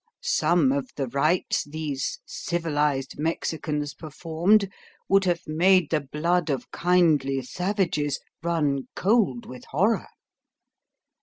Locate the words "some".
0.23-0.71